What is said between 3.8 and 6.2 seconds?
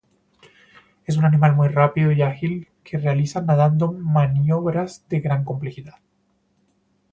maniobras de gran complejidad.